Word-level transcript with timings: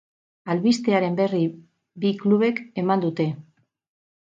Albistearen 0.53 1.19
berri 1.21 1.43
bi 2.05 2.15
klubek 2.25 2.67
eman 2.87 3.09
dute. 3.09 3.33